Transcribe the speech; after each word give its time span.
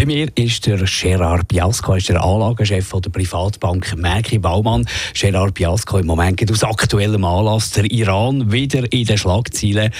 bei 0.00 0.06
mir 0.06 0.28
ist 0.34 0.64
der 0.64 0.78
Gerard 0.78 1.46
Biasco, 1.48 1.92
ist 1.92 2.08
der 2.08 2.24
Anlagechef 2.24 2.90
der 2.90 3.10
Privatbank 3.10 3.98
Merki 3.98 4.38
Baumann. 4.38 4.86
Gerard 5.12 5.52
Biasco, 5.52 5.98
im 5.98 6.06
Moment 6.06 6.38
geht 6.38 6.50
aus 6.50 6.64
aktuellem 6.64 7.22
Anlass 7.22 7.72
der 7.72 7.84
Iran 7.84 8.50
wieder 8.50 8.90
in 8.90 9.04
den 9.04 9.18
Schlagzeilen. 9.18 9.92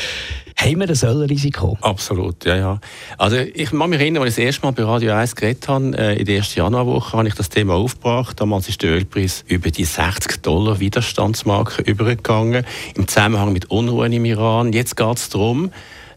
Haben 0.56 0.80
wir 0.80 0.88
ein 0.88 1.16
Ölrisiko? 1.16 1.76
Absolut, 1.82 2.46
ja, 2.46 2.56
ja. 2.56 2.80
Also 3.18 3.36
ich 3.36 3.72
kann 3.72 3.90
mich 3.90 4.00
erinnern, 4.00 4.22
als 4.22 4.38
ich 4.38 4.44
das 4.44 4.54
erste 4.54 4.66
Mal 4.66 4.72
bei 4.72 4.84
Radio 4.84 5.12
1 5.12 5.36
geredet 5.36 5.68
habe, 5.68 5.98
äh, 5.98 6.18
in 6.18 6.24
der 6.24 6.36
ersten 6.36 6.60
Januarwoche, 6.60 7.18
habe 7.18 7.28
ich 7.28 7.34
das 7.34 7.50
Thema 7.50 7.74
aufgebracht. 7.74 8.40
Damals 8.40 8.70
ist 8.70 8.80
der 8.82 8.92
Ölpreis 8.92 9.44
über 9.48 9.70
die 9.70 9.84
60 9.84 10.40
Dollar 10.40 10.80
Widerstandsmarke 10.80 11.82
übergegangen, 11.82 12.64
im 12.94 13.06
Zusammenhang 13.06 13.52
mit 13.52 13.70
Unruhen 13.70 14.14
im 14.14 14.24
Iran. 14.24 14.72
Jetzt 14.72 14.96
geht 14.96 15.16
es 15.18 15.28
darum, 15.28 15.70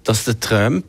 dass 0.03 0.25
der 0.25 0.39
Trump 0.39 0.85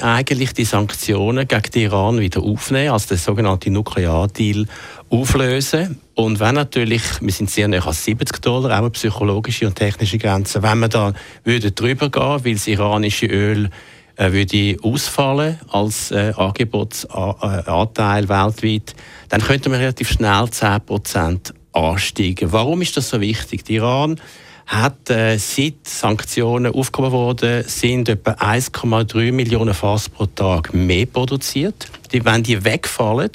eigentlich 0.00 0.52
die 0.52 0.64
Sanktionen 0.64 1.46
gegen 1.46 1.70
den 1.70 1.82
Iran 1.82 2.20
wieder 2.20 2.42
aufnehmen, 2.42 2.92
also 2.92 3.08
den 3.08 3.18
sogenannten 3.18 3.72
Nukleardeal 3.74 4.66
auflösen. 5.10 6.00
Und 6.14 6.40
wenn 6.40 6.54
natürlich, 6.54 7.02
wir 7.20 7.32
sind 7.32 7.50
sehr 7.50 7.68
nahe 7.68 7.84
an 7.84 7.92
70 7.92 8.40
Dollar, 8.40 8.72
auch 8.72 8.78
eine 8.78 8.90
psychologische 8.90 9.66
und 9.66 9.76
technische 9.76 10.18
Grenze, 10.18 10.62
wenn 10.62 10.80
wir 10.80 10.88
da 10.88 11.12
würden 11.44 11.74
drüber 11.74 12.10
gehen, 12.10 12.44
weil 12.44 12.54
das 12.54 12.66
iranische 12.66 13.26
Öl 13.26 13.70
äh, 14.16 14.32
würde 14.32 14.76
ausfallen 14.82 15.58
als 15.68 16.10
äh, 16.10 16.32
Angebotsanteil 16.36 18.28
weltweit, 18.28 18.94
dann 19.28 19.40
könnte 19.40 19.68
man 19.68 19.78
relativ 19.78 20.10
schnell 20.10 20.50
10 20.50 20.80
Prozent 20.80 21.54
ansteigen. 21.72 22.52
Warum 22.52 22.82
ist 22.82 22.96
das 22.96 23.10
so 23.10 23.20
wichtig? 23.20 23.64
Der 23.64 23.76
Iran 23.76 24.20
hat 24.68 25.08
äh, 25.08 25.38
seit 25.38 25.88
Sanktionen 25.88 26.74
aufgehoben 26.74 27.12
wurden, 27.12 27.64
sind 27.66 28.10
etwa 28.10 28.32
1,3 28.32 29.32
Millionen 29.32 29.72
Fass 29.72 30.10
pro 30.10 30.26
Tag 30.26 30.74
mehr 30.74 31.06
produziert. 31.06 31.88
Die, 32.12 32.22
wenn 32.22 32.42
die 32.42 32.62
wegfallen, 32.62 33.30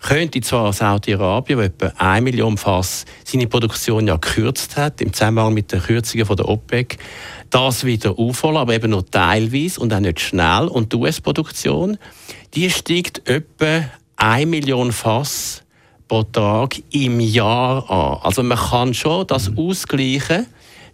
könnte 0.00 0.40
zwar 0.40 0.72
Saudi-Arabien, 0.72 1.58
wo 1.58 1.62
etwa 1.62 1.92
1 1.98 2.24
Million 2.24 2.56
Fass 2.56 3.04
seine 3.22 3.46
Produktion 3.46 4.06
ja 4.08 4.16
gekürzt 4.16 4.78
hat, 4.78 5.02
im 5.02 5.12
Zusammenhang 5.12 5.52
mit 5.52 5.70
den 5.70 5.82
Kürzungen 5.82 6.24
von 6.24 6.36
der 6.36 6.48
OPEC, 6.48 6.98
das 7.50 7.84
wieder 7.84 8.18
aufholen, 8.18 8.56
aber 8.56 8.72
eben 8.72 8.90
nur 8.90 9.08
teilweise 9.08 9.78
und 9.78 9.92
auch 9.92 10.00
nicht 10.00 10.20
schnell. 10.20 10.68
Und 10.68 10.92
die 10.92 10.96
US-Produktion, 10.96 11.98
die 12.54 12.70
steigt 12.70 13.28
etwa 13.28 13.84
1 14.16 14.48
Million 14.48 14.90
Fass 14.90 15.62
pro 16.08 16.22
Tag 16.22 16.76
im 16.90 17.20
Jahr 17.20 17.88
an. 17.90 18.18
Also 18.22 18.42
man 18.42 18.58
kann 18.58 18.94
schon 18.94 19.26
das 19.26 19.50
ausgleichen, 19.56 20.46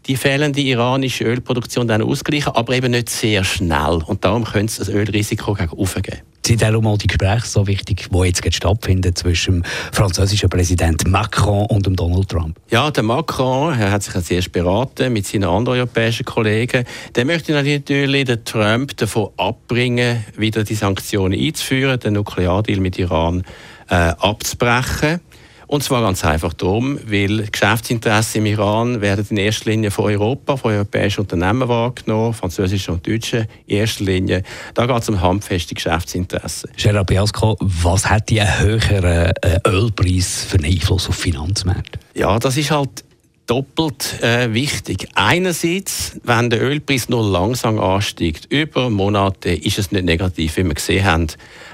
die 0.08 0.16
fehlende 0.16 0.60
iranische 0.60 1.24
Ölproduktion 1.24 1.86
dann 1.86 2.02
ausgleichen, 2.02 2.54
aber 2.54 2.74
eben 2.74 2.90
nicht 2.92 3.10
sehr 3.10 3.44
schnell. 3.44 4.02
Und 4.06 4.24
darum 4.24 4.44
könnte 4.44 4.82
es 4.82 4.88
ein 4.88 4.96
Ölrisiko 4.96 5.52
gegen 5.52 5.70
geben. 6.02 6.22
Sind 6.48 6.64
auch 6.64 6.96
die 6.96 7.08
Gespräche 7.08 7.46
so 7.46 7.66
wichtig, 7.66 8.08
die 8.10 8.18
jetzt 8.20 8.54
stattfinden 8.54 9.14
zwischen 9.14 9.56
dem 9.56 9.64
französischen 9.92 10.48
Präsident 10.48 11.06
Macron 11.06 11.66
und 11.66 11.84
dem 11.84 11.94
Donald 11.94 12.30
Trump? 12.30 12.58
Ja, 12.70 12.90
der 12.90 13.02
Macron 13.02 13.78
er 13.78 13.92
hat 13.92 14.02
sich 14.02 14.14
als 14.14 14.30
erst 14.30 14.52
beraten 14.52 15.12
mit 15.12 15.26
seinen 15.26 15.44
anderen 15.44 15.80
europäischen 15.80 16.24
Kollegen. 16.24 16.84
Der 17.14 17.26
möchte 17.26 17.52
natürlich 17.52 18.24
den 18.24 18.42
Trump 18.46 18.96
davon 18.96 19.28
abbringen, 19.36 20.24
wieder 20.38 20.64
die 20.64 20.74
Sanktionen 20.74 21.38
einzuführen, 21.38 22.00
den 22.00 22.14
Nukleardeal 22.14 22.80
mit 22.80 22.98
Iran 22.98 23.44
äh, 23.90 23.94
abzubrechen. 23.94 25.20
Und 25.68 25.82
zwar 25.82 26.00
ganz 26.00 26.24
einfach 26.24 26.54
darum, 26.54 26.98
weil 27.06 27.46
Geschäftsinteressen 27.46 28.38
im 28.38 28.46
Iran 28.46 29.00
werden 29.02 29.26
in 29.28 29.36
erster 29.36 29.70
Linie 29.70 29.90
von 29.90 30.06
Europa, 30.06 30.56
von 30.56 30.72
europäischen 30.72 31.20
Unternehmen 31.20 31.68
wahrgenommen, 31.68 32.32
französischen 32.32 32.94
und 32.94 33.06
deutschen 33.06 33.46
in 33.66 33.76
erster 33.76 34.04
Linie. 34.04 34.42
Da 34.72 34.86
geht 34.86 35.02
es 35.02 35.10
um 35.10 35.20
handfeste 35.20 35.74
Geschäftsinteressen. 35.74 36.70
Gerard 36.74 37.06
Biasco, 37.06 37.56
was 37.60 38.08
hat 38.08 38.30
die 38.30 38.42
höhere 38.42 39.34
äh, 39.42 39.60
Ölpreis 39.68 40.46
für 40.48 40.56
einen 40.56 40.72
Einfluss 40.72 41.06
auf 41.06 41.16
Finanzmärkte? 41.16 41.98
Ja, 42.14 42.38
das 42.38 42.56
ist 42.56 42.70
halt 42.70 43.04
doppelt 43.48 44.22
äh, 44.22 44.52
wichtig. 44.52 45.08
Einerseits, 45.14 46.20
wenn 46.22 46.50
der 46.50 46.62
Ölpreis 46.62 47.08
nur 47.08 47.24
langsam 47.24 47.80
ansteigt, 47.80 48.46
über 48.52 48.90
Monate, 48.90 49.50
ist 49.50 49.78
es 49.78 49.90
nicht 49.90 50.04
negativ, 50.04 50.56
wie 50.58 50.64
wir 50.64 50.74
gesehen 50.74 51.04
haben, 51.04 51.26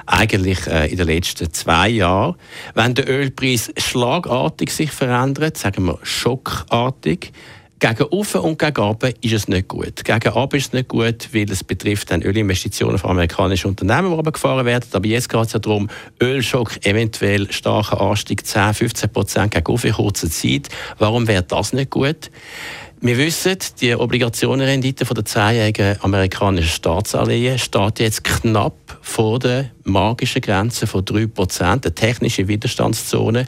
eigentlich 0.06 0.66
äh, 0.66 0.86
in 0.86 0.96
den 0.96 1.08
letzten 1.08 1.52
zwei 1.52 1.88
Jahren. 1.88 2.36
Wenn 2.74 2.94
der 2.94 3.08
Ölpreis 3.08 3.72
schlagartig 3.76 4.70
sich 4.70 4.92
verändert, 4.92 5.58
sagen 5.58 5.84
wir 5.84 5.98
schockartig, 6.02 7.32
gegen 7.84 8.04
oben 8.04 8.40
und 8.40 8.58
gegen 8.58 8.80
unten 8.80 9.12
ist 9.20 9.32
es 9.32 9.46
nicht 9.46 9.68
gut. 9.68 10.04
Gegen 10.04 10.32
unten 10.32 10.56
ist 10.56 10.66
es 10.68 10.72
nicht 10.72 10.88
gut, 10.88 11.28
weil 11.34 11.50
es 11.50 11.62
betrifft 11.62 12.10
dann 12.10 12.22
Ölinvestitionen 12.22 12.96
von 12.96 13.10
amerikanischen 13.10 13.68
Unternehmen, 13.68 14.08
die 14.08 14.14
runtergefahren 14.14 14.64
werden. 14.64 14.88
Aber 14.92 15.06
jetzt 15.06 15.28
geht 15.28 15.44
es 15.44 15.52
ja 15.52 15.58
darum, 15.58 15.90
Ölschock, 16.18 16.86
eventuell 16.86 17.52
starker 17.52 18.00
Anstieg, 18.00 18.46
10, 18.46 18.72
15 18.72 19.12
Prozent 19.12 19.50
gegen 19.52 19.66
oben 19.66 19.86
in 19.86 19.92
kurzer 19.92 20.30
Zeit. 20.30 20.70
Warum 20.98 21.28
wäre 21.28 21.42
das 21.42 21.74
nicht 21.74 21.90
gut? 21.90 22.30
Wir 23.02 23.18
wissen, 23.18 23.58
die 23.82 23.94
Obligationenrendite 23.94 25.04
der 25.04 25.24
zehnjährigen 25.26 26.00
amerikanischen 26.00 26.70
Staatsanleihen 26.70 27.58
steht 27.58 28.00
jetzt 28.00 28.24
knapp 28.24 28.98
vor 29.02 29.38
der 29.38 29.72
magischen 29.82 30.40
Grenze 30.40 30.86
von 30.86 31.04
3%, 31.04 31.80
der 31.80 31.94
technischen 31.94 32.48
Widerstandszone. 32.48 33.44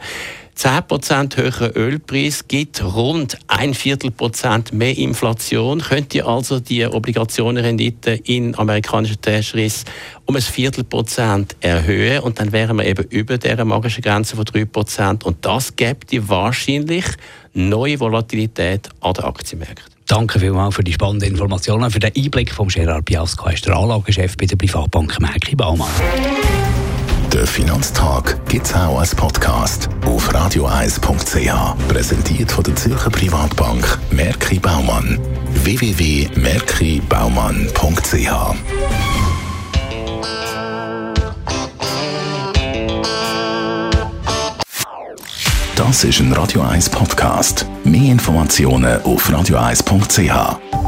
10% 0.57 1.37
höherer 1.37 1.75
Ölpreis 1.75 2.47
gibt 2.47 2.83
rund 2.83 3.37
ein 3.47 3.75
Viertel 3.75 4.09
Prozent 4.09 4.73
mehr 4.73 4.97
Inflation. 4.97 5.81
Könnte 5.81 6.25
also 6.25 6.59
die 6.59 6.83
Obligationenrendite 6.83 8.11
in 8.23 8.57
amerikanischen 8.57 9.21
Treasuries 9.21 9.85
um 10.25 10.35
ein 10.35 10.41
Viertel 10.41 10.83
Prozent 10.83 11.55
erhöhen 11.61 12.21
und 12.21 12.39
dann 12.39 12.51
wären 12.51 12.77
wir 12.77 12.85
eben 12.85 13.05
über 13.09 13.37
der 13.37 13.63
magischen 13.65 14.01
Grenze 14.01 14.35
von 14.35 14.45
3%. 14.45 15.23
Und 15.25 15.45
das 15.45 15.75
gibt 15.75 16.11
wahrscheinlich 16.27 17.05
neue 17.53 17.99
Volatilität 17.99 18.89
an 19.01 19.13
den 19.13 19.25
Aktienmärkten. 19.25 19.93
Danke 20.07 20.39
vielmals 20.39 20.73
für 20.73 20.83
die 20.83 20.93
spannenden 20.93 21.29
Informationen, 21.29 21.91
für 21.91 21.99
den 21.99 22.13
Einblick 22.15 22.51
von 22.51 22.67
Gerard 22.67 23.05
Biasco, 23.05 23.45
er 23.47 23.53
ist 23.53 23.65
der 23.65 23.75
Anlagechef 23.75 24.35
bei 24.37 24.45
der 24.45 24.55
Privatbank 24.55 25.19
Merki 25.19 25.55
Baumann. 25.55 25.89
Der 27.33 27.45
Finanztag 27.45 28.39
gibt 28.47 28.65
es 28.65 28.73
auch 28.73 28.99
als 28.99 29.13
Podcast 29.13 29.89
auf 30.37 30.37
radioeis.ch. 30.37 31.49
Präsentiert 31.87 32.51
von 32.51 32.63
der 32.63 32.75
Zürcher 32.75 33.09
Privatbank 33.09 33.97
Merki 34.11 34.59
Baumann. 34.59 35.17
www.merkibaumann.ch 35.63 38.55
Das 45.75 46.03
ist 46.03 46.19
ein 46.19 46.31
Radio 46.33 46.61
1 46.61 46.89
Podcast. 46.89 47.65
Mehr 47.83 48.11
Informationen 48.11 49.01
auf 49.03 49.31
radioeis.ch. 49.31 50.86